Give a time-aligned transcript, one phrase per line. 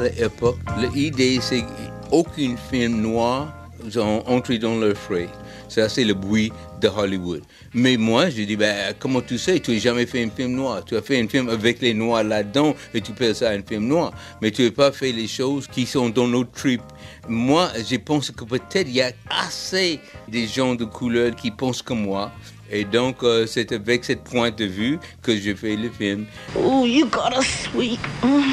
[0.00, 0.58] l'époque,
[0.94, 1.62] l'idée, c'est
[2.10, 3.52] qu'aucun film noir
[3.96, 5.28] ont entré dans leur frais.
[5.68, 7.42] Ça, c'est le bruit de Hollywood.
[7.72, 10.84] Mais moi, je dis, ben, comment tu sais, tu n'as jamais fait un film noir.
[10.84, 13.86] Tu as fait un film avec les noirs là-dedans et tu fais ça un film
[13.86, 14.12] noir.
[14.42, 16.82] Mais tu n'as pas fait les choses qui sont dans notre trip.
[17.28, 21.82] Moi, je pense que peut-être il y a assez de gens de couleur qui pensent
[21.82, 22.32] comme moi.
[22.72, 26.26] Et donc, euh, c'est avec cette point de vue que je fais le film.
[26.56, 28.52] Oh, you got a sweet, mm,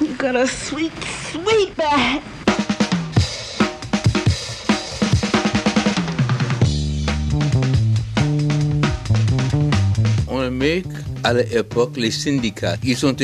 [0.00, 0.92] you got a sweet,
[1.30, 2.22] sweet back.
[10.26, 10.86] En Amérique,
[11.22, 13.14] à l'époque, les syndicats, ils sont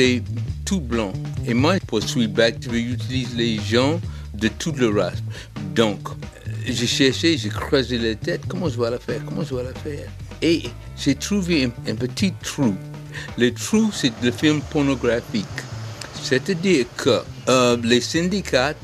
[0.65, 1.13] tout blancs.
[1.45, 3.99] Et moi, pour Sweetback, j'utilise les gens
[4.33, 5.21] de toute le race.
[5.75, 5.99] Donc,
[6.73, 9.73] j'ai cherché, j'ai creusé la tête, comment je vais la faire, comment je vais la
[9.73, 10.09] faire?
[10.41, 10.63] Et
[10.97, 12.75] j'ai trouvé un, petit trou.
[13.37, 15.45] Le trou, c'est le film pornographique.
[16.21, 18.75] C'est-à-dire que euh, les syndicats,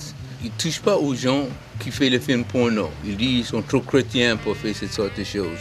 [0.41, 1.47] ils ne touchent pas aux gens
[1.79, 2.89] qui font le film porno.
[3.05, 5.59] Ils disent qu'ils sont trop chrétiens pour faire cette sorte de choses.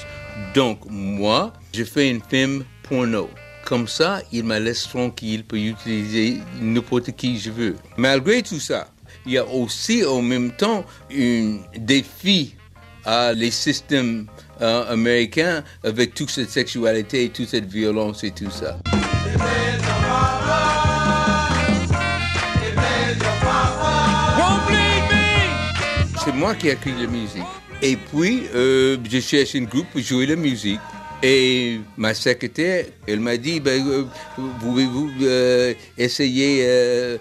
[0.55, 3.29] Donc, moi, je fais un film porno.
[3.65, 7.77] Comme ça, il me laisse tranquille pour utiliser n'importe qui je veux.
[7.97, 8.92] Malgré tout ça,
[9.27, 12.55] il y a aussi en même temps un défi
[13.05, 14.27] à les systèmes
[14.61, 18.79] euh, américains avec toute cette sexualité, toute cette violence et tout ça.
[26.25, 27.43] C'est moi qui ai la musique.
[27.83, 30.79] Et puis, euh, je cherche un groupe pour jouer la musique.
[31.23, 34.05] Et ma secrétaire, elle m'a dit, ben, euh,
[34.59, 37.19] pouvez-vous euh, essayer euh,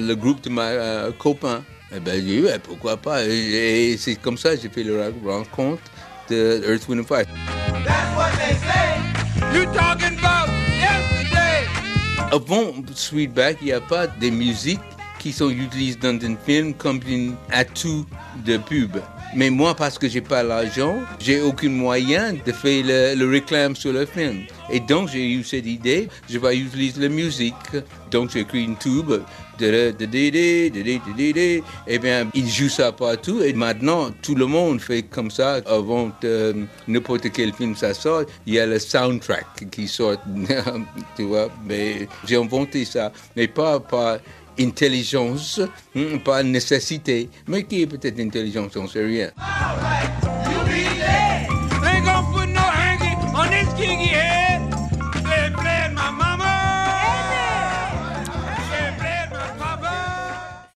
[0.00, 1.62] le groupe de ma copain?
[1.94, 3.24] Eh ben, j'ai dit, pourquoi pas?
[3.24, 5.82] Et, c'est comme ça que j'ai fait la rencontre
[6.28, 7.24] de Earth, Wind Fire.
[7.84, 8.98] That's what they say.
[9.54, 10.48] You talking about
[10.80, 11.68] yesterday.
[12.32, 14.80] Avant Sweetback, il n'y a pas de musique
[15.20, 18.06] qui sont utilisées dans un film comme un atout
[18.44, 18.98] de pub.
[19.34, 23.92] Mais moi, parce que j'ai pas l'argent, j'ai aucun moyen de faire le, réclame sur
[23.92, 24.42] le film.
[24.70, 27.54] Et donc, j'ai eu cette idée, je vais utiliser la musique.
[28.10, 29.12] Donc, j'ai écrit une tube.
[29.62, 29.92] Et
[31.98, 33.42] bien, il joue ça partout.
[33.42, 35.60] Et maintenant, tout le monde fait comme ça.
[35.66, 36.10] Avant
[36.88, 40.16] n'importe quel film ça sort, il y a le soundtrack qui sort.
[41.16, 43.12] tu vois, mais j'ai inventé ça.
[43.36, 44.18] Mais pas, pas
[44.60, 45.60] intelligence,
[45.94, 49.30] hmm, pas nécessité, mais qui est peut-être intelligence, on ne sait rien.